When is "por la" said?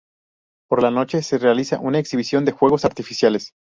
0.67-0.89